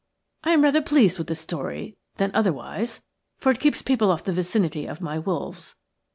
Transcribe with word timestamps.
I 0.43 0.49
am 0.53 0.63
rather 0.63 0.81
pleased 0.81 1.19
with 1.19 1.27
the 1.27 1.35
story 1.35 1.95
than 2.15 2.31
otherwise, 2.33 3.03
for 3.37 3.51
it 3.51 3.59
keeps 3.59 3.83
people 3.83 4.09
off 4.09 4.23
the 4.23 4.33
vicinity 4.33 4.87
of 4.87 4.99
my 4.99 5.19
wolves. 5.19 5.75